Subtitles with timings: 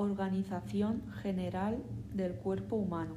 [0.00, 1.82] Organización general
[2.14, 3.16] del cuerpo humano.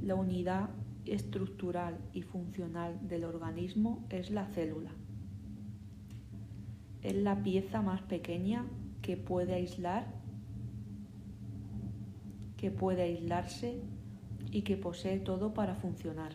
[0.00, 0.70] La unidad
[1.04, 4.90] estructural y funcional del organismo es la célula.
[7.02, 8.64] Es la pieza más pequeña
[9.02, 10.06] que puede aislar,
[12.56, 13.82] que puede aislarse
[14.50, 16.32] y que posee todo para funcionar.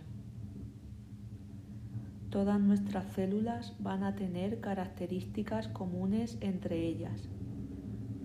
[2.30, 7.28] Todas nuestras células van a tener características comunes entre ellas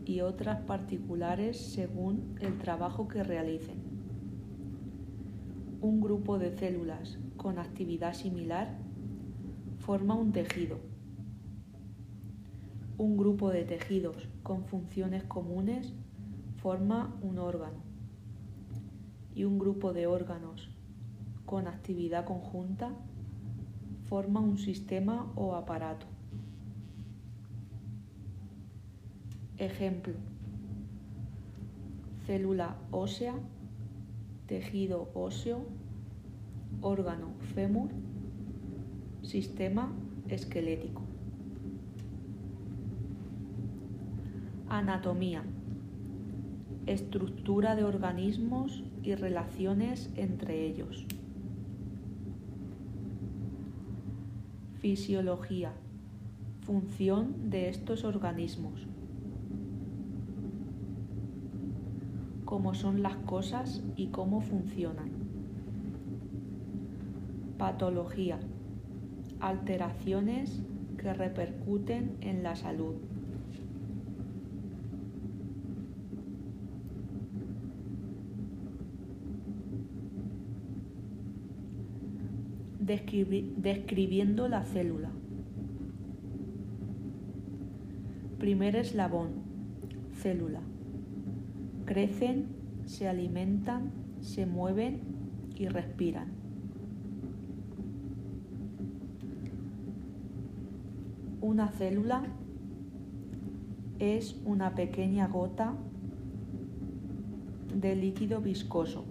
[0.08, 3.76] y otras particulares según el trabajo que realicen.
[5.82, 8.78] Un grupo de células con actividad similar
[9.80, 10.78] forma un tejido.
[12.96, 15.92] Un grupo de tejidos con funciones comunes
[16.56, 17.82] forma un órgano.
[19.34, 20.70] Y un grupo de órganos
[21.44, 22.96] con actividad conjunta
[24.04, 26.06] forma un sistema o aparato.
[29.58, 30.14] Ejemplo.
[32.27, 33.34] Célula ósea,
[34.46, 35.66] tejido óseo,
[36.80, 37.91] órgano fémur,
[39.22, 39.92] sistema
[40.28, 41.02] esquelético.
[44.68, 45.42] Anatomía.
[46.86, 51.05] Estructura de organismos y relaciones entre ellos.
[54.80, 55.72] Fisiología.
[56.61, 58.86] Función de estos organismos.
[62.48, 65.10] Cómo son las cosas y cómo funcionan.
[67.58, 68.40] Patología.
[69.38, 70.62] Alteraciones
[70.96, 72.94] que repercuten en la salud.
[82.78, 85.10] describiendo la célula.
[88.38, 89.33] Primer eslabón,
[90.14, 90.62] célula.
[91.89, 92.48] Crecen,
[92.84, 95.00] se alimentan, se mueven
[95.56, 96.29] y respiran.
[101.40, 102.24] Una célula
[103.98, 105.73] es una pequeña gota
[107.74, 109.07] de líquido viscoso,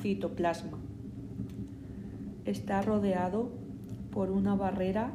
[0.00, 0.78] citoplasma
[2.44, 3.50] está rodeado
[4.10, 5.12] por una barrera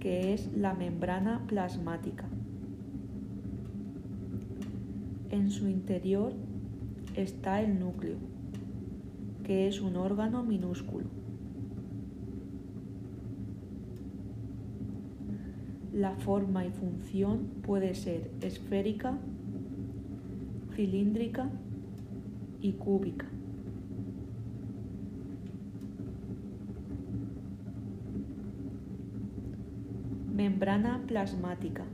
[0.00, 2.28] que es la membrana plasmática.
[5.34, 6.32] En su interior
[7.16, 8.18] está el núcleo,
[9.42, 11.06] que es un órgano minúsculo.
[15.92, 19.18] La forma y función puede ser esférica,
[20.76, 21.50] cilíndrica
[22.60, 23.26] y cúbica.
[30.32, 31.84] Membrana plasmática.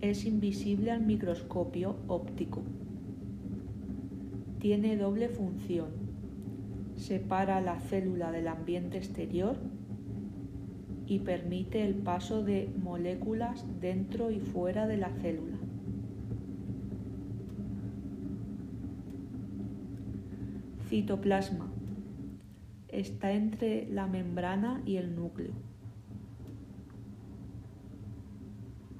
[0.00, 2.62] Es invisible al microscopio óptico.
[4.60, 5.88] Tiene doble función.
[6.94, 9.56] Separa la célula del ambiente exterior
[11.08, 15.56] y permite el paso de moléculas dentro y fuera de la célula.
[20.88, 21.72] Citoplasma.
[22.86, 25.52] Está entre la membrana y el núcleo.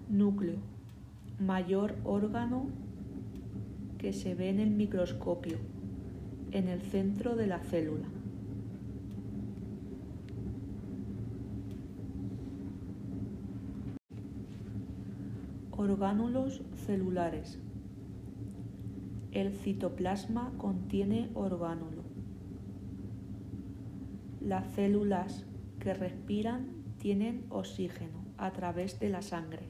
[0.08, 0.56] Núcleo,
[1.38, 2.66] mayor órgano
[3.96, 5.58] que se ve en el microscopio,
[6.50, 8.08] en el centro de la célula.
[15.70, 17.60] Orgánulos celulares.
[19.30, 22.02] El citoplasma contiene orgánulo.
[24.40, 25.46] Las células
[25.78, 26.68] que respiran
[26.98, 29.67] tienen oxígeno a través de la sangre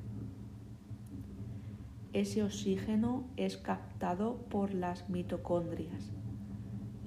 [2.21, 6.11] ese oxígeno es captado por las mitocondrias,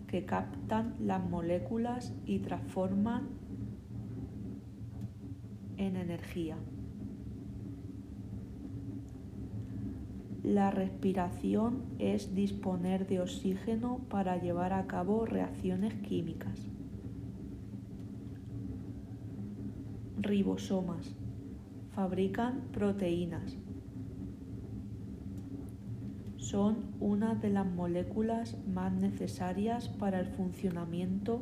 [0.07, 3.27] que captan las moléculas y transforman
[5.75, 6.55] en energía.
[10.43, 16.57] La respiración es disponer de oxígeno para llevar a cabo reacciones químicas.
[20.17, 21.15] Ribosomas
[21.93, 23.57] fabrican proteínas
[26.51, 31.41] son una de las moléculas más necesarias para el funcionamiento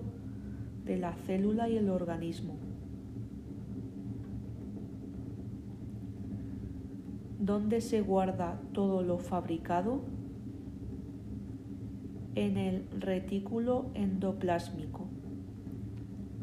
[0.85, 2.57] de la célula y el organismo.
[7.39, 10.01] ¿Dónde se guarda todo lo fabricado?
[12.35, 15.07] En el retículo endoplásmico,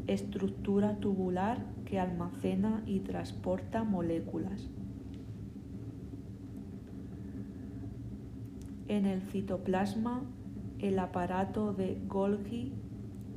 [0.09, 4.69] estructura tubular que almacena y transporta moléculas.
[8.89, 10.23] En el citoplasma,
[10.79, 12.73] el aparato de Golgi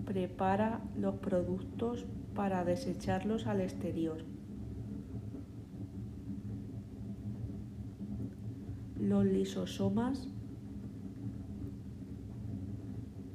[0.05, 2.05] prepara los productos
[2.35, 4.23] para desecharlos al exterior.
[8.99, 10.27] Los lisosomas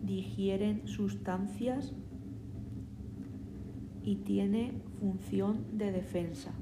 [0.03, 1.95] digieren sustancias
[4.03, 6.53] y tiene función de defensa.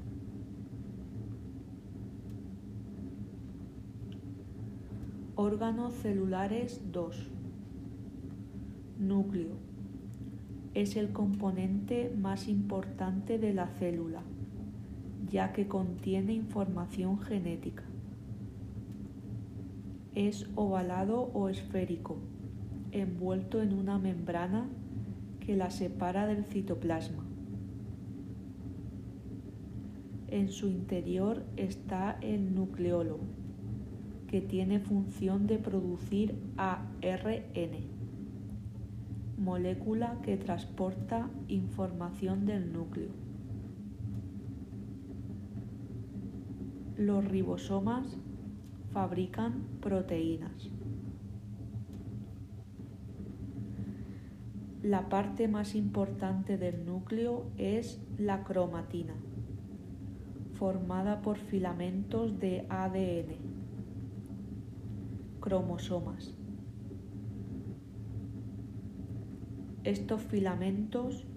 [5.35, 7.31] Órganos celulares 2.
[8.99, 9.55] Núcleo.
[10.75, 14.21] Es el componente más importante de la célula,
[15.31, 17.81] ya que contiene información genética.
[20.13, 22.17] Es ovalado o esférico,
[22.91, 24.69] envuelto en una membrana
[25.39, 27.25] que la separa del citoplasma.
[30.27, 33.17] En su interior está el nucleolo,
[34.33, 37.85] que tiene función de producir ARN,
[39.37, 43.11] molécula que transporta información del núcleo.
[46.97, 48.17] Los ribosomas
[48.91, 50.71] fabrican proteínas.
[54.81, 59.13] La parte más importante del núcleo es la cromatina
[60.53, 63.52] formada por filamentos de ADN,
[65.43, 66.33] cromosomas.
[69.83, 71.27] Estos filamentos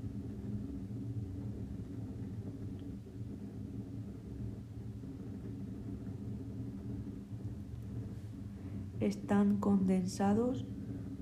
[9.01, 10.65] están condensados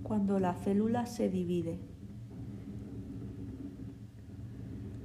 [0.03, 1.79] cuando la célula se divide.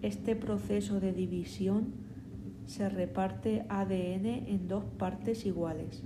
[0.01, 1.93] Este proceso de división
[2.65, 6.03] se reparte ADN en dos partes iguales,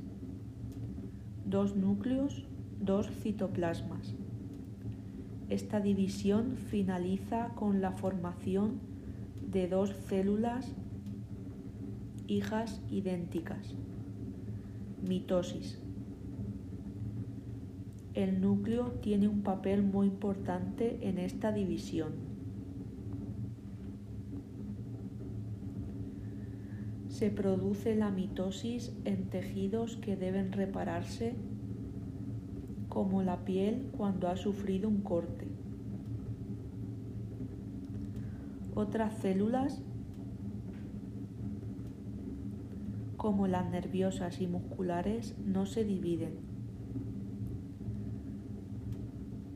[1.46, 2.46] dos núcleos,
[2.80, 4.16] dos citoplasmas.
[5.50, 8.80] Esta división finaliza con la formación
[9.52, 10.74] de dos células
[12.28, 13.76] hijas idénticas.
[15.08, 15.80] Mitosis.
[18.14, 22.33] El núcleo tiene un papel muy importante en esta división.
[27.24, 31.36] Se produce la mitosis en tejidos que deben repararse,
[32.90, 35.48] como la piel cuando ha sufrido un corte.
[38.76, 39.82] Otras células,
[43.16, 46.34] como las nerviosas y musculares, no se dividen.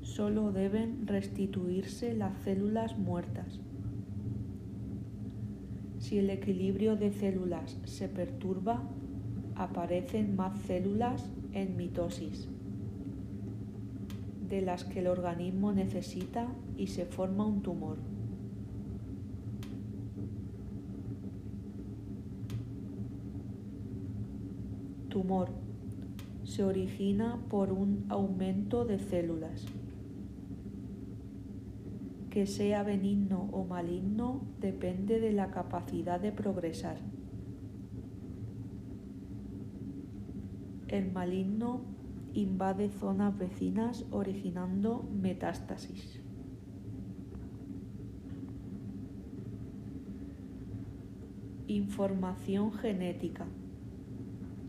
[0.03, 3.59] Solo deben restituirse las células muertas.
[6.07, 8.81] Si el equilibrio de células se perturba,
[9.55, 12.47] aparecen más células en mitosis,
[14.47, 17.97] de las que el organismo necesita y se forma un tumor.
[25.09, 25.49] Tumor
[26.45, 29.65] se origina por un aumento de células
[32.37, 36.99] que sea benigno o maligno depende de la capacidad de progresar.
[40.87, 41.81] El maligno
[42.35, 46.21] invade zonas vecinas originando metástasis.
[51.65, 53.47] Información genética.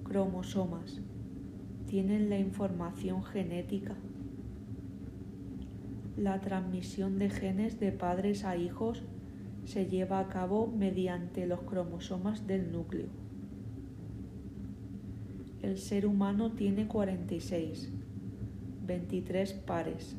[0.05, 1.03] Cromosomas.
[1.87, 3.95] Tienen la información genética
[6.19, 9.05] la transmisión de genes de padres a hijos
[9.65, 13.07] se lleva a cabo mediante los cromosomas del núcleo.
[15.63, 17.93] El ser humano tiene 46,
[18.87, 20.17] 23 pares.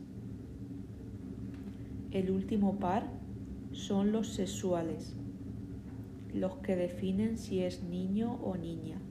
[2.11, 3.11] El último par
[3.73, 5.17] son los sexuales,
[6.33, 9.01] los que definen si es niño o niña.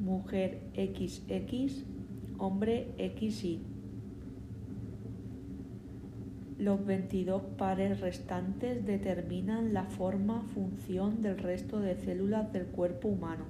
[0.00, 1.84] Mujer XX,
[2.38, 3.77] hombre XY.
[6.58, 13.44] Los 22 pares restantes determinan la forma función del resto de células del cuerpo humano.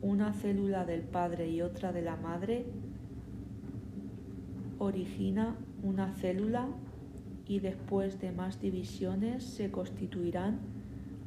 [0.00, 2.66] Una célula del padre y otra de la madre
[4.78, 6.68] origina una célula
[7.48, 10.60] y después de más divisiones se constituirán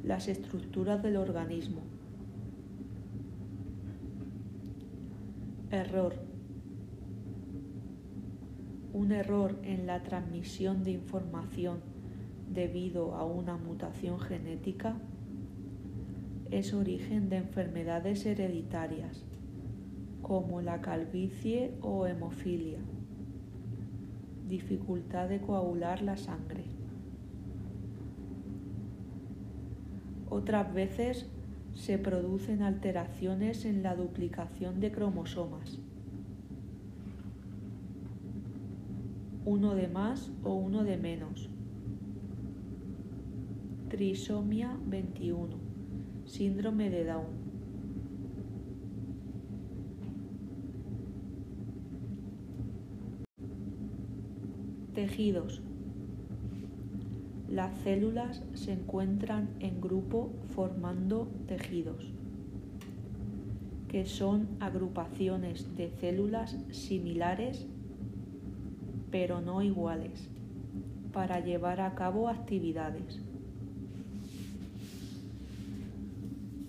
[0.02, 1.82] las estructuras del organismo.
[5.70, 6.21] Error
[8.92, 11.80] un error en la transmisión de información
[12.50, 14.96] debido a una mutación genética,
[16.50, 19.24] es origen de enfermedades hereditarias
[20.20, 22.78] como la calvicie o hemofilia,
[24.48, 26.64] dificultad de coagular la sangre.
[30.28, 31.26] Otras veces
[31.74, 35.78] se producen alteraciones en la duplicación de cromosomas,
[39.44, 41.50] uno de más o uno de menos.
[43.88, 45.48] Trisomia 21,
[46.24, 47.42] síndrome de Down.
[54.94, 55.62] Tejidos.
[57.48, 62.12] Las células se encuentran en grupo formando tejidos,
[63.88, 67.66] que son agrupaciones de células similares
[69.12, 70.28] pero no iguales,
[71.12, 73.20] para llevar a cabo actividades.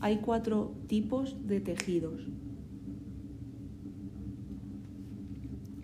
[0.02, 2.22] Hay cuatro tipos de tejidos.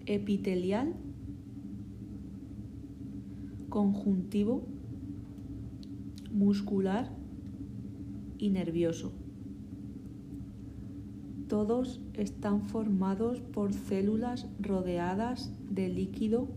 [0.05, 0.93] Epitelial,
[3.69, 4.67] conjuntivo,
[6.33, 7.09] muscular
[8.37, 9.13] y nervioso.
[11.49, 16.47] Todos están formados por células rodeadas de líquido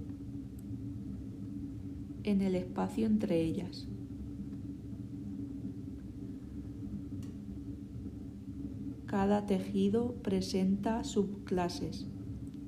[2.25, 3.89] en el espacio entre ellas.
[9.07, 12.07] Cada tejido presenta subclases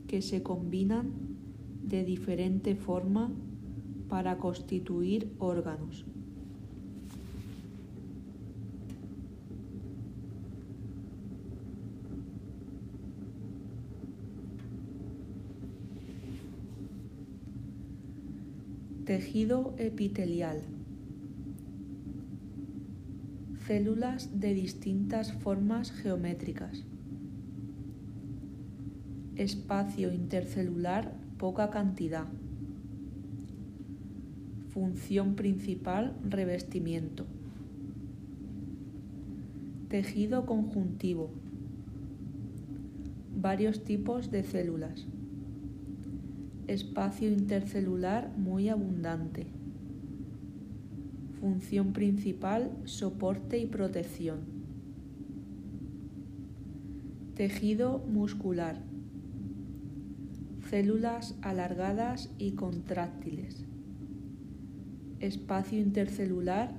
[0.06, 1.12] que se combinan
[1.82, 3.32] de diferente forma
[4.08, 6.06] para constituir órganos.
[19.14, 20.60] Tejido epitelial.
[23.64, 26.84] Células de distintas formas geométricas.
[29.36, 32.26] Espacio intercelular poca cantidad.
[34.70, 37.24] Función principal revestimiento.
[39.90, 41.30] Tejido conjuntivo.
[43.36, 45.06] Varios tipos de células.
[46.66, 49.46] Espacio intercelular muy abundante.
[51.40, 54.40] Función principal soporte y protección.
[57.34, 58.80] Tejido muscular.
[60.70, 63.64] Células alargadas y contráctiles
[65.26, 66.70] espacio intercelular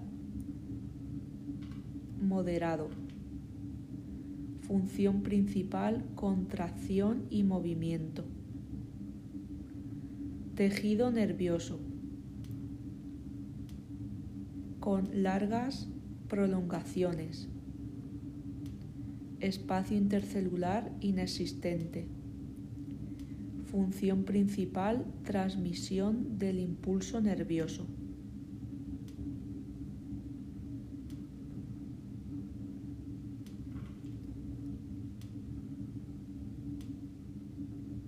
[2.22, 2.90] moderado.
[4.62, 8.26] Función principal, contracción y movimiento.
[10.56, 11.82] Tejido nervioso.
[14.80, 15.90] Con largas
[16.30, 17.50] prolongaciones.
[19.42, 22.08] Espacio intercelular inexistente.
[23.66, 27.86] Función principal, transmisión del impulso nervioso.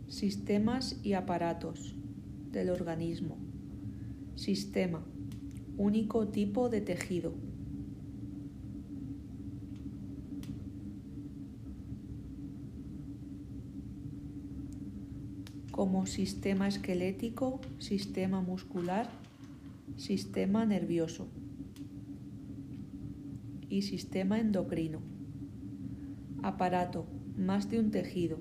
[0.08, 1.98] Sistemas y aparatos
[2.52, 3.38] del organismo.
[4.36, 5.06] Sistema.
[5.78, 7.34] Único tipo de tejido.
[15.72, 19.10] Como sistema esquelético, sistema muscular,
[19.96, 21.28] sistema nervioso
[23.70, 25.02] y sistema endocrino.
[26.42, 27.06] Aparato.
[27.38, 28.40] Más de un tejido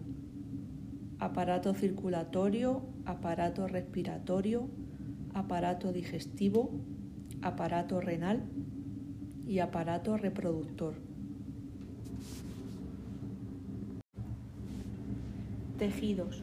[1.19, 4.69] aparato circulatorio, aparato respiratorio,
[5.33, 6.71] aparato digestivo,
[7.41, 8.43] aparato renal
[9.47, 10.95] y aparato reproductor.
[15.79, 16.43] Tejidos.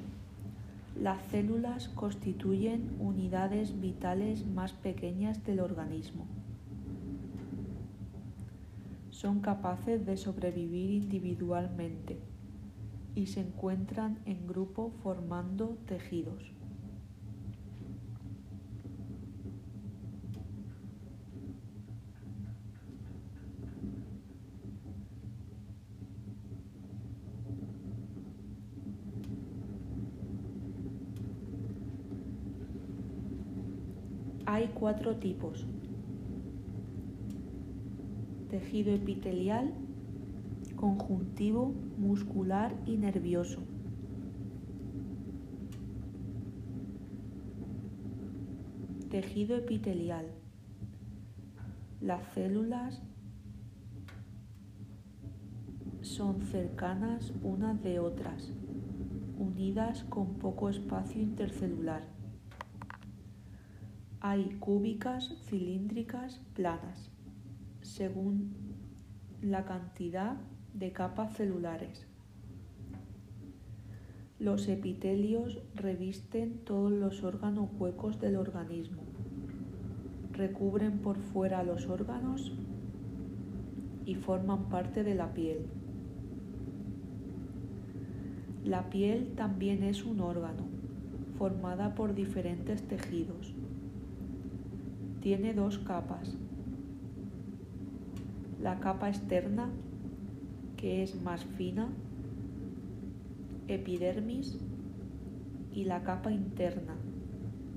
[0.99, 6.27] Las células constituyen unidades vitales más pequeñas del organismo.
[9.09, 12.19] Son capaces de sobrevivir individualmente
[13.15, 16.52] y se encuentran en grupo formando tejidos.
[34.63, 35.67] Hay cuatro tipos.
[38.49, 39.73] Tejido epitelial,
[40.77, 43.59] conjuntivo, muscular y nervioso.
[49.09, 50.27] Tejido epitelial.
[51.99, 53.01] Las células
[55.99, 58.53] son cercanas unas de otras,
[59.37, 62.22] unidas con poco espacio intercelular.
[64.25, 67.11] Hay cúbicas, cilíndricas, planas,
[67.81, 68.53] según
[69.41, 70.37] la cantidad
[70.73, 72.07] de capas celulares.
[74.39, 79.03] Los epitelios revisten todos los órganos huecos del organismo,
[80.31, 82.53] recubren por fuera los órganos
[84.05, 85.65] y forman parte de la piel.
[88.63, 90.63] La piel también es un órgano,
[91.37, 93.52] formada por diferentes tejidos.
[95.23, 96.35] Tiene dos capas.
[98.61, 99.69] La capa externa,
[100.75, 101.87] que es más fina,
[103.69, 104.59] epidermis
[105.71, 106.97] y la capa interna,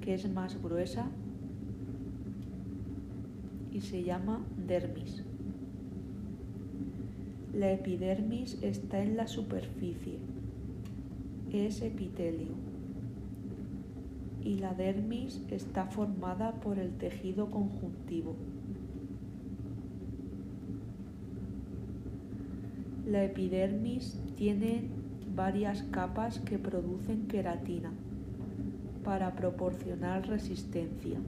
[0.01, 1.09] que es más gruesa
[3.71, 5.23] y se llama dermis.
[7.55, 10.19] La epidermis está en la superficie,
[11.53, 12.57] es epitelio,
[14.47, 18.37] y la dermis está formada por el tejido conjuntivo.
[23.05, 24.89] La epidermis tiene
[25.35, 27.93] varias capas que producen queratina
[29.03, 31.19] para proporcionar resistencia.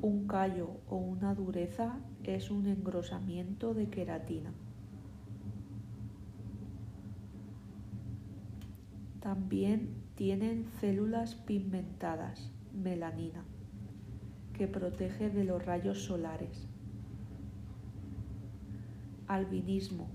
[0.00, 4.54] Un callo o una dureza es un engrosamiento de queratina.
[9.26, 13.42] También tienen células pigmentadas, melanina,
[14.52, 16.68] que protege de los rayos solares.
[19.26, 20.08] Albinismo,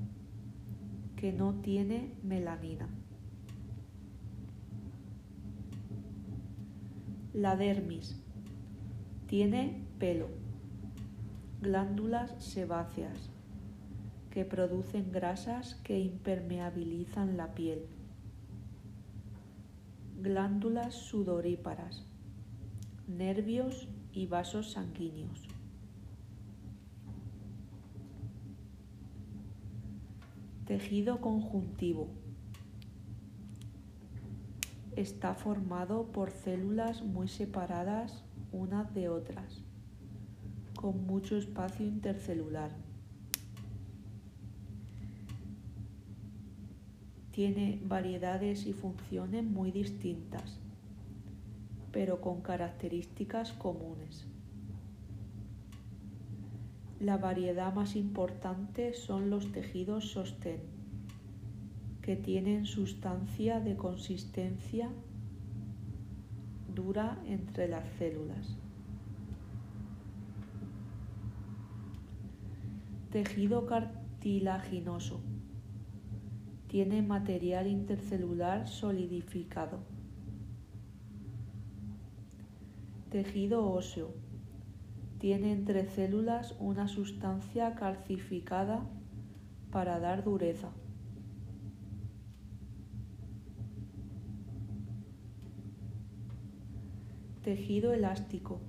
[1.17, 2.87] que no tiene melanina.
[7.33, 8.17] La dermis
[9.27, 10.29] tiene pelo,
[11.61, 13.29] glándulas sebáceas
[14.29, 17.81] que producen grasas que impermeabilizan la piel,
[20.19, 22.05] glándulas sudoríparas,
[23.07, 25.47] nervios y vasos sanguíneos.
[30.65, 32.09] Tejido conjuntivo.
[34.95, 39.63] Está formado por células muy separadas unas de otras,
[40.75, 42.90] con mucho espacio intercelular.
[47.31, 50.59] Tiene variedades y funciones muy distintas,
[51.91, 54.25] pero con características comunes.
[56.99, 60.59] La variedad más importante son los tejidos sostén,
[62.01, 64.89] que tienen sustancia de consistencia
[66.75, 68.57] dura entre las células.
[73.11, 75.21] Tejido cartilaginoso.
[76.71, 79.79] Tiene material intercelular solidificado.
[83.09, 84.13] Tejido óseo
[85.19, 88.85] tiene entre células una sustancia calcificada
[89.69, 90.69] para dar dureza.
[97.43, 98.61] Tejido elástico.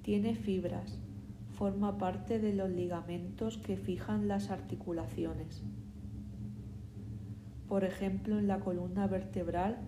[0.00, 0.98] Tiene fibras.
[1.58, 5.62] Forma parte de los ligamentos que fijan las articulaciones.
[7.72, 9.78] Por ejemplo, en la columna vertebral,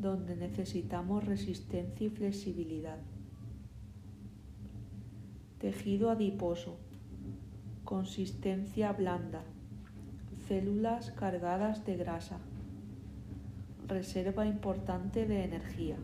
[0.00, 2.98] donde necesitamos resistencia y flexibilidad.
[5.60, 6.76] Tejido adiposo.
[7.84, 9.44] Consistencia blanda.
[10.48, 12.40] Células cargadas de grasa.
[13.86, 15.98] Reserva importante de energía.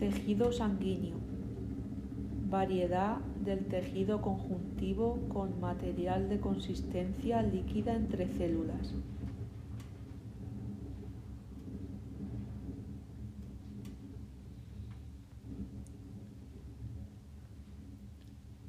[0.00, 1.14] Tejido sanguíneo.
[2.50, 8.92] Variedad del tejido conjuntivo con material de consistencia líquida entre células.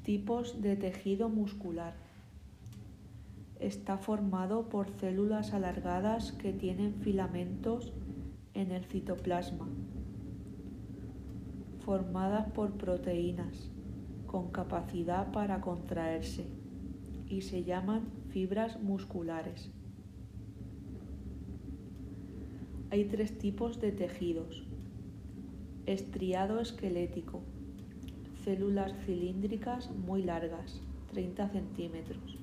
[0.04, 1.94] Tipos de tejido muscular.
[3.58, 7.92] Está formado por células alargadas que tienen filamentos
[8.54, 9.68] en el citoplasma,
[11.80, 13.72] formadas por proteínas
[14.28, 16.46] con capacidad para contraerse
[17.26, 19.72] y se llaman fibras musculares.
[22.90, 24.64] Hay tres tipos de tejidos.
[25.86, 27.42] Estriado esquelético,
[28.44, 32.38] células cilíndricas muy largas, 30 centímetros,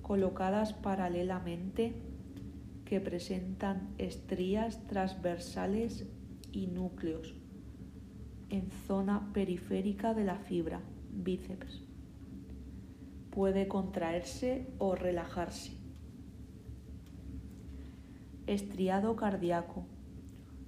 [0.00, 1.94] colocadas paralelamente
[2.84, 6.06] que presentan estrías transversales
[6.52, 7.34] y núcleos
[8.52, 10.82] en zona periférica de la fibra,
[11.12, 11.82] bíceps.
[13.30, 15.72] Puede contraerse o relajarse.
[18.46, 19.86] Estriado cardíaco,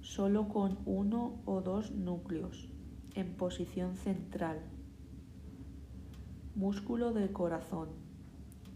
[0.01, 2.69] solo con uno o dos núcleos,
[3.15, 4.61] en posición central.
[6.55, 7.89] Músculo del corazón,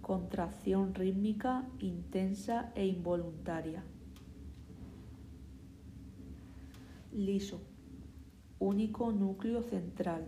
[0.02, 3.84] contracción rítmica intensa e involuntaria.
[7.14, 7.62] Liso,
[8.60, 10.28] único núcleo central,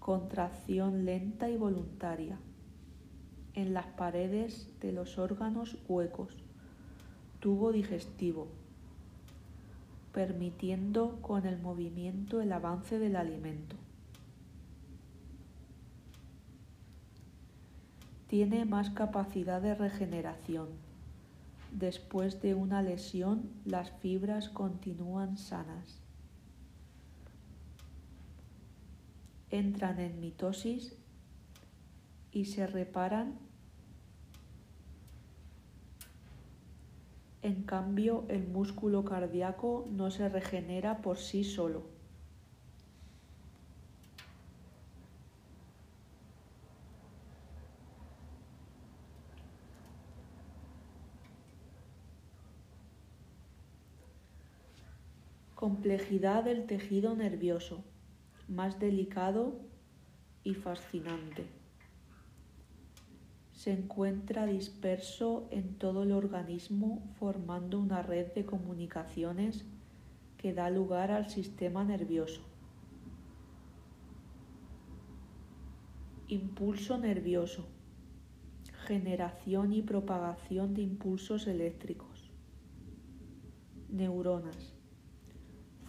[0.00, 2.38] contracción lenta y voluntaria
[3.54, 6.34] en las paredes de los órganos huecos,
[7.38, 8.48] tubo digestivo,
[10.12, 13.76] permitiendo con el movimiento el avance del alimento.
[18.26, 20.68] Tiene más capacidad de regeneración.
[21.72, 26.00] Después de una lesión, las fibras continúan sanas.
[29.50, 30.96] Entran en mitosis
[32.32, 33.38] y se reparan.
[37.42, 41.86] En cambio, el músculo cardíaco no se regenera por sí solo.
[55.54, 57.84] Complejidad del tejido nervioso
[58.50, 59.60] más delicado
[60.42, 61.46] y fascinante.
[63.52, 69.64] Se encuentra disperso en todo el organismo formando una red de comunicaciones
[70.36, 72.40] que da lugar al sistema nervioso.
[76.26, 77.68] Impulso nervioso.
[78.86, 82.30] Generación y propagación de impulsos eléctricos.
[83.90, 84.74] Neuronas.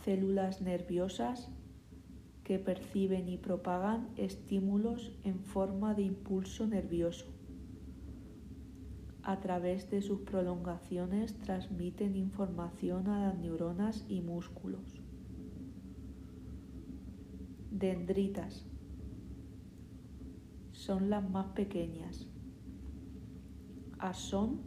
[0.04, 1.50] Células nerviosas
[2.52, 7.28] que perciben y propagan estímulos en forma de impulso nervioso.
[9.24, 15.02] A través de sus prolongaciones transmiten información a las neuronas y músculos.
[17.72, 18.66] Dendritas
[20.74, 22.28] son las más pequeñas.
[23.98, 24.60] Asón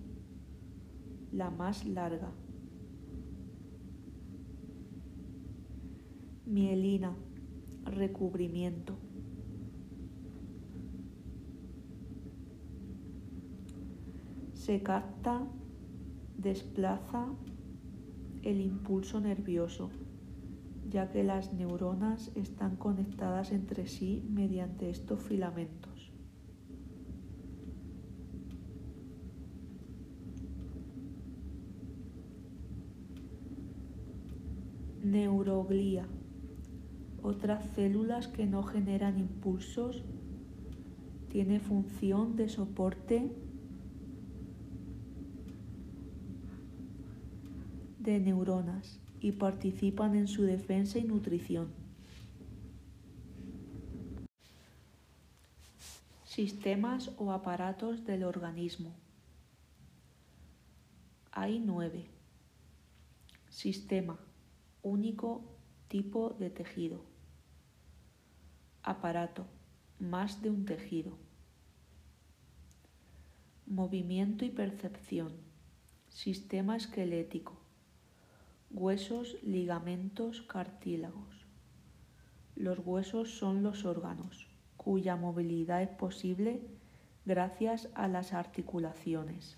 [1.32, 2.32] la más larga.
[6.46, 7.14] Mielina
[7.84, 8.96] recubrimiento.
[14.52, 15.46] Se capta,
[16.38, 17.28] desplaza
[18.42, 19.90] el impulso nervioso,
[20.88, 26.12] ya que las neuronas están conectadas entre sí mediante estos filamentos.
[35.02, 36.08] Neuroglía
[37.24, 40.04] otras células que no generan impulsos,
[41.30, 43.32] tiene función de soporte
[47.98, 51.68] de neuronas y participan en su defensa y nutrición.
[56.26, 58.94] Sistemas o aparatos del organismo.
[61.32, 62.04] Hay nueve.
[63.48, 64.18] Sistema
[64.82, 65.42] único
[65.88, 67.13] tipo de tejido
[68.84, 69.46] aparato,
[69.98, 71.16] más de un tejido.
[73.66, 75.32] Movimiento y percepción,
[76.10, 77.58] sistema esquelético,
[78.70, 81.46] huesos, ligamentos, cartílagos.
[82.56, 86.60] Los huesos son los órganos, cuya movilidad es posible
[87.24, 89.56] gracias a las articulaciones.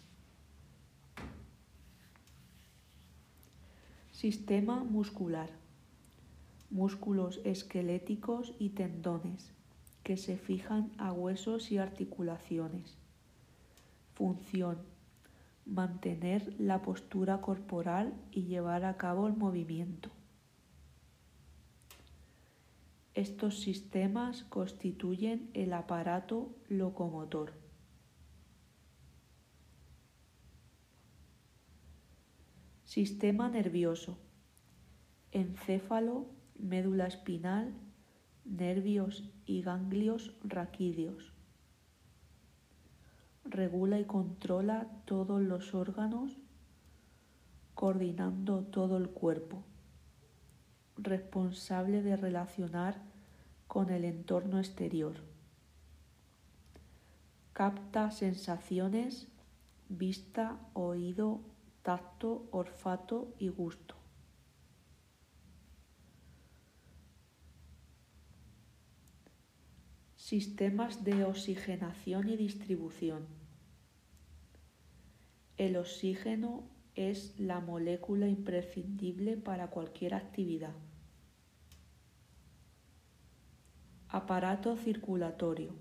[4.12, 5.50] Sistema muscular
[6.70, 9.52] músculos esqueléticos y tendones
[10.02, 12.96] que se fijan a huesos y articulaciones.
[14.14, 14.78] Función.
[15.64, 20.10] Mantener la postura corporal y llevar a cabo el movimiento.
[23.14, 27.52] Estos sistemas constituyen el aparato locomotor.
[32.84, 34.18] Sistema nervioso.
[35.32, 37.74] Encéfalo médula espinal,
[38.44, 41.32] nervios y ganglios raquídeos.
[43.44, 46.36] Regula y controla todos los órganos,
[47.74, 49.62] coordinando todo el cuerpo.
[50.96, 53.02] Responsable de relacionar
[53.66, 55.16] con el entorno exterior.
[57.52, 59.28] Capta sensaciones,
[59.88, 61.40] vista, oído,
[61.82, 63.95] tacto, olfato y gusto.
[70.26, 73.28] Sistemas de oxigenación y distribución.
[75.56, 76.64] El oxígeno
[76.96, 80.74] es la molécula imprescindible para cualquier actividad.
[84.08, 85.76] Aparato circulatorio.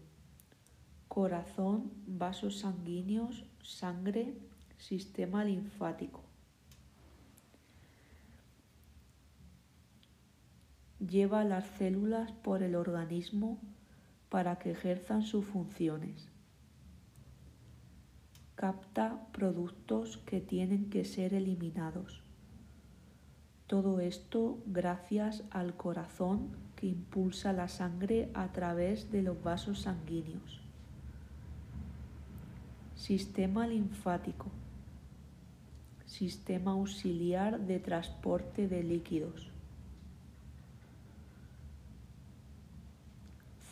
[1.07, 4.37] Corazón, vasos sanguíneos, sangre,
[4.77, 6.23] sistema linfático.
[10.99, 13.59] Lleva las células por el organismo
[14.35, 16.27] para que ejerzan sus funciones.
[18.55, 22.21] Capta productos que tienen que ser eliminados.
[23.65, 30.59] Todo esto gracias al corazón que impulsa la sangre a través de los vasos sanguíneos.
[32.97, 34.47] Sistema linfático.
[36.05, 39.54] Sistema auxiliar de transporte de líquidos.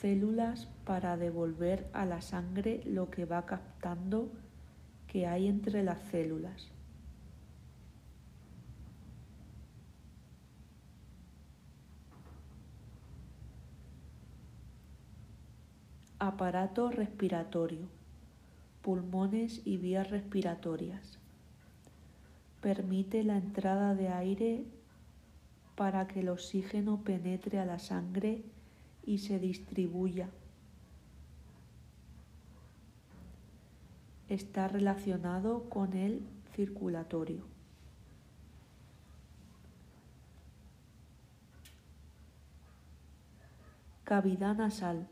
[0.04, 4.34] Células para devolver a la sangre lo que va captando
[5.08, 6.70] que hay entre las células.
[16.20, 17.88] Aparato respiratorio
[18.82, 21.18] pulmones y vías respiratorias.
[22.60, 24.66] Permite la entrada de aire
[25.76, 28.44] para que el oxígeno penetre a la sangre
[29.06, 30.30] y se distribuya.
[34.30, 36.22] Está relacionado con el
[36.56, 37.46] circulatorio.
[44.04, 45.08] Cavidad nasal.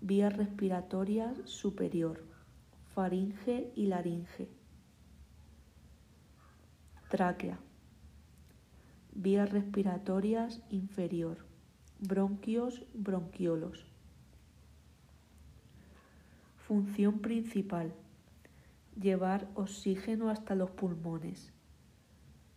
[0.00, 2.24] vía respiratoria superior,
[2.94, 4.48] faringe y laringe,
[7.10, 7.58] tráquea,
[9.14, 11.38] vías respiratorias inferior,
[11.98, 13.86] bronquios, bronquiolos.
[16.66, 17.92] Función principal,
[19.00, 21.52] llevar oxígeno hasta los pulmones,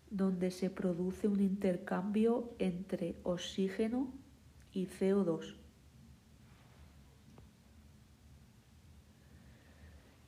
[0.10, 4.14] donde se produce un intercambio entre oxígeno
[4.72, 5.56] y CO2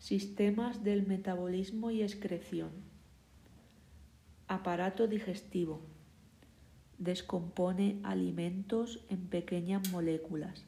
[0.05, 2.69] Sistemas del metabolismo y excreción.
[4.47, 5.81] Aparato digestivo.
[6.97, 10.65] Descompone alimentos en pequeñas moléculas,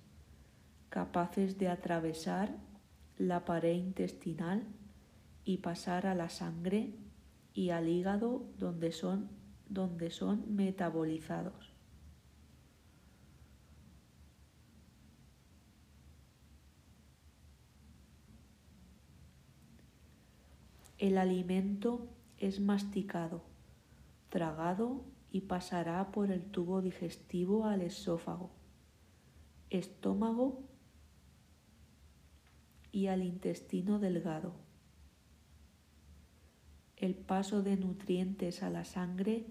[0.89, 2.55] capaces de atravesar
[3.17, 4.63] la pared intestinal
[5.45, 6.93] y pasar a la sangre
[7.53, 9.29] y al hígado donde son,
[9.69, 11.71] donde son metabolizados.
[20.97, 22.07] El alimento
[22.39, 23.43] es masticado,
[24.29, 25.05] tragado
[25.37, 28.49] y pasará por el tubo digestivo al esófago,
[29.69, 30.63] estómago
[32.91, 34.55] y al intestino delgado.
[36.95, 39.45] El paso de nutrientes a la sangre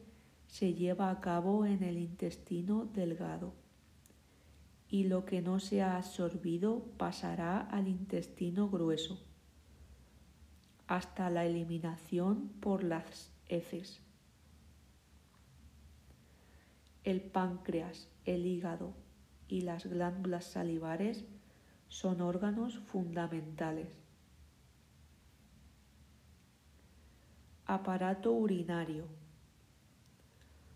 [0.48, 3.54] se lleva a cabo en el intestino delgado
[4.88, 9.22] y lo que no se ha absorbido pasará al intestino grueso
[10.88, 14.05] hasta la eliminación por las heces.
[17.06, 18.92] El páncreas, el hígado
[19.46, 21.24] y las glándulas salivares
[21.86, 23.86] son órganos fundamentales.
[27.64, 29.04] Aparato urinario.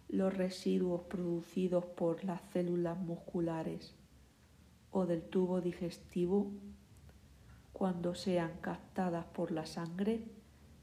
[0.09, 3.97] Los residuos producidos por las células musculares
[4.93, 6.53] o del tubo digestivo
[7.73, 10.29] cuando sean captadas por la sangre,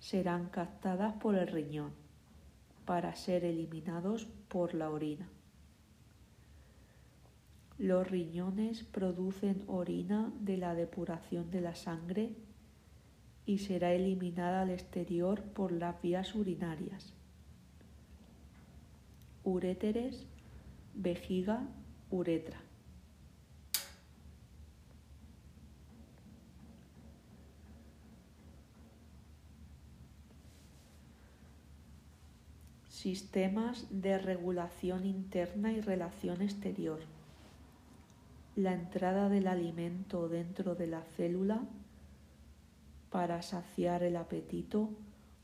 [0.02, 1.94] serán captadas por el riñón
[2.84, 5.30] para ser eliminados por la orina.
[7.80, 12.32] Los riñones producen orina de la depuración de la sangre
[13.46, 17.14] y será eliminada al exterior por las vías urinarias.
[19.44, 20.26] Uréteres,
[20.96, 21.68] vejiga,
[22.10, 22.60] uretra.
[32.90, 37.17] Sistemas de regulación interna y relación exterior.
[38.58, 41.64] La entrada del alimento dentro de la célula
[43.12, 44.90] para saciar el apetito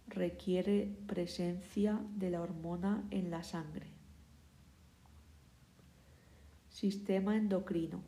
[0.08, 3.86] requiere presencia de la hormona en la sangre.
[6.70, 8.02] Sistema endocrino.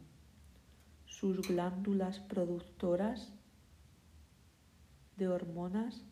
[1.05, 3.31] Sus glándulas productoras
[5.17, 6.03] de hormonas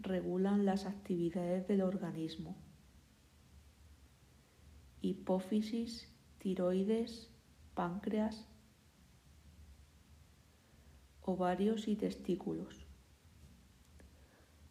[0.00, 2.54] regulan las actividades del organismo.
[5.00, 7.33] Hipófisis, tiroides,
[7.74, 8.46] páncreas,
[11.22, 12.86] ovarios y testículos.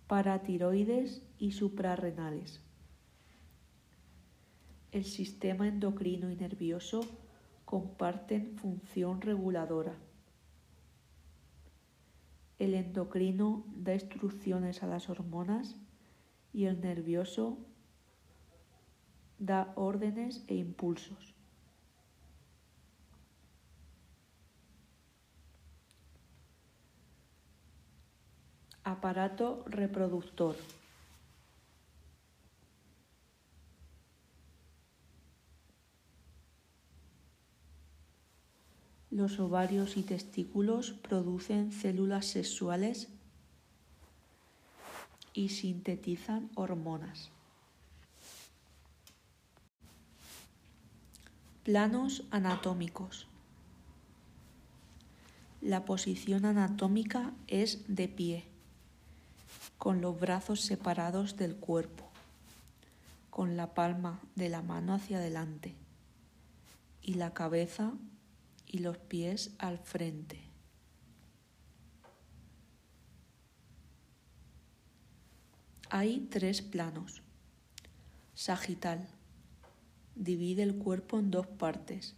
[0.07, 2.61] Paratiroides y suprarrenales.
[4.91, 7.01] El sistema endocrino y nervioso
[7.65, 9.97] comparten función reguladora.
[12.59, 15.75] El endocrino da instrucciones a las hormonas
[16.53, 17.57] y el nervioso
[19.39, 21.32] da órdenes e impulsos.
[28.83, 30.55] Aparato reproductor.
[39.09, 43.09] Los ovarios y testículos producen células sexuales
[45.33, 47.29] y sintetizan hormonas.
[51.63, 53.27] Planos anatómicos.
[55.61, 58.52] La posición anatómica es de pie,
[59.83, 62.09] con los brazos separados del cuerpo,
[63.29, 65.75] con la palma de la mano hacia adelante
[67.01, 67.91] y la cabeza
[68.65, 70.39] y los pies al frente.
[75.89, 77.21] Hay tres planos.
[78.35, 79.05] Sagital.
[80.15, 82.15] Divide el cuerpo en dos partes,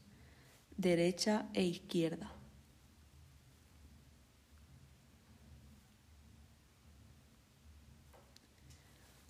[0.78, 2.35] derecha e izquierda.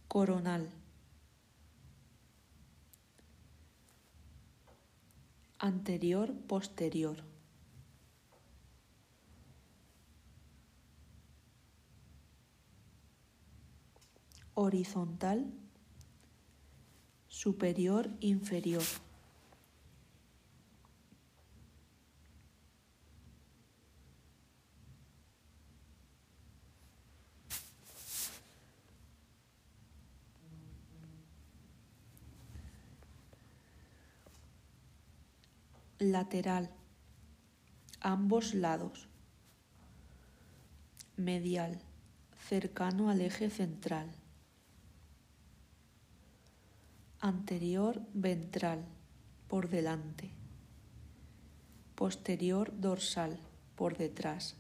[0.08, 0.70] Coronal
[5.66, 7.18] anterior, posterior.
[14.54, 15.46] Horizontal,
[17.28, 19.05] superior, inferior.
[36.12, 36.70] Lateral,
[38.00, 39.08] ambos lados,
[41.18, 41.80] medial,
[42.48, 44.12] cercano al eje central,
[47.20, 48.86] anterior ventral,
[49.48, 50.32] por delante,
[51.96, 53.40] posterior dorsal,
[53.76, 54.56] por detrás,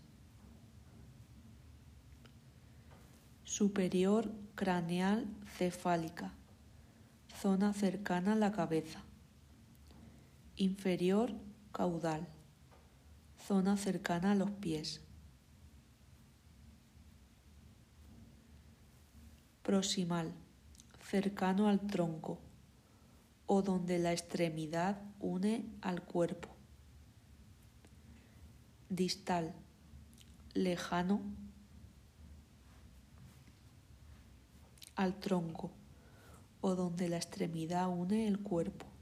[3.44, 5.28] superior craneal
[5.58, 6.34] cefálica,
[7.40, 9.05] zona cercana a la cabeza
[10.58, 11.34] inferior
[11.74, 12.28] caudal,
[13.46, 15.02] zona cercana a los pies.
[19.64, 20.32] Proximal,
[21.10, 22.40] cercano al tronco
[23.48, 26.50] o donde la extremidad une al cuerpo.
[28.90, 29.54] Distal,
[30.54, 31.22] lejano
[34.96, 35.72] al tronco
[36.62, 38.95] o donde la extremidad une el cuerpo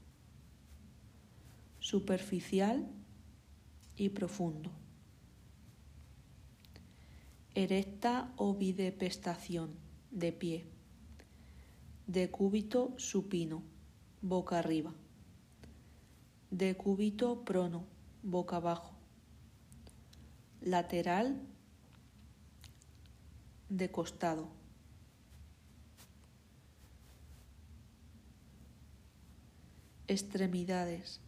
[1.84, 2.88] superficial
[3.94, 4.70] y profundo.
[7.54, 9.74] Erecta o bidepestación
[10.10, 10.64] de pie.
[12.06, 13.62] Decúbito supino,
[14.22, 14.94] boca arriba.
[16.50, 17.84] Decúbito prono,
[18.22, 18.94] boca abajo.
[20.62, 21.38] Lateral
[23.68, 24.48] de costado.
[30.08, 31.20] Extremidades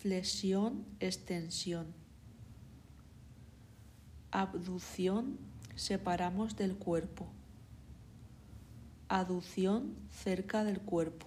[0.00, 1.92] flexión, extensión.
[4.30, 5.38] Abducción,
[5.76, 7.28] separamos del cuerpo.
[9.08, 11.26] Aducción, cerca del cuerpo.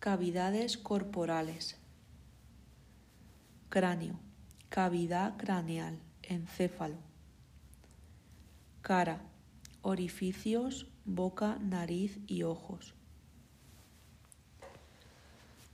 [0.00, 1.76] Cavidades corporales.
[3.68, 4.18] Cráneo,
[4.70, 6.98] cavidad craneal, encéfalo.
[8.82, 9.33] Cara,
[9.84, 12.94] orificios, boca, nariz y ojos.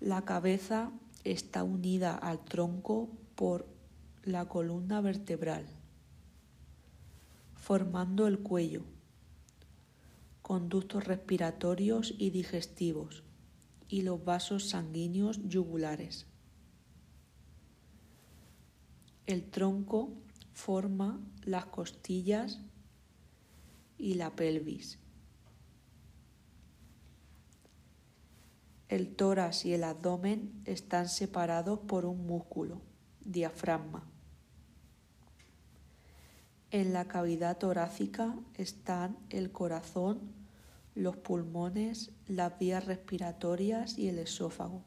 [0.01, 0.91] La cabeza
[1.23, 3.69] está unida al tronco por
[4.25, 5.65] la columna vertebral,
[7.55, 8.83] formando el cuello,
[10.43, 13.23] conductos respiratorios y digestivos
[13.89, 16.27] y los vasos sanguíneos yugulares.
[19.27, 20.15] El tronco
[20.53, 22.61] forma las costillas
[24.01, 24.99] y la pelvis.
[28.89, 32.81] El tórax y el abdomen están separados por un músculo,
[33.21, 34.11] diafragma.
[36.73, 40.33] En la cavidad torácica están el corazón,
[40.95, 44.83] los pulmones, las vías respiratorias y el esófago.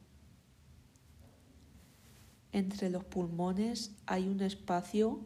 [2.52, 5.22] Entre los pulmones hay un espacio,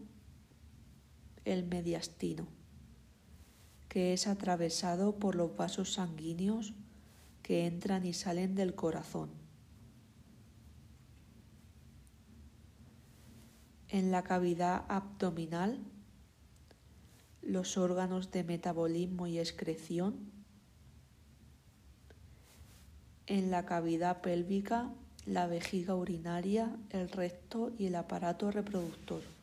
[1.46, 2.57] el mediastino,
[3.90, 6.74] que es atravesado por los vasos sanguíneos
[7.42, 9.30] que entran y salen del corazón.
[13.90, 15.80] En la cavidad abdominal,
[17.42, 20.30] los órganos de metabolismo y excreción.
[23.26, 24.92] En la cavidad pélvica,
[25.26, 29.37] la vejiga urinaria, el recto y el aparato reproductor.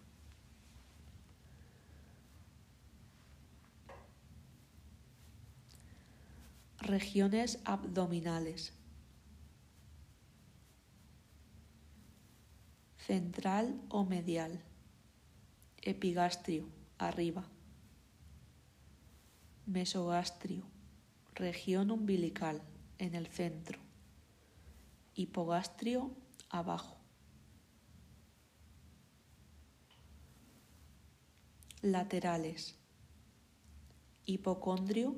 [6.84, 8.74] Regiones abdominales.
[12.98, 14.62] Central o medial.
[15.80, 16.68] Epigastrio,
[16.98, 17.48] arriba.
[19.64, 20.66] Mesogastrio,
[21.34, 22.60] región umbilical,
[22.98, 23.78] en el centro.
[25.14, 26.10] Hipogastrio,
[26.50, 26.98] abajo.
[31.80, 32.78] Laterales.
[34.26, 35.16] Hipocondrio,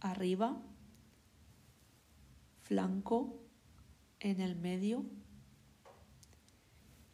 [0.00, 0.60] arriba,
[2.62, 3.40] flanco,
[4.20, 5.04] en el medio,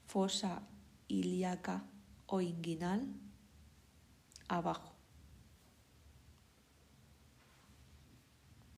[0.06, 0.62] fosa
[1.08, 1.84] ilíaca
[2.26, 3.06] o inguinal,
[4.48, 4.95] abajo.